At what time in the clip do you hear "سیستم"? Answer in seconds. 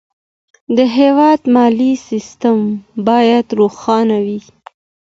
2.07-2.59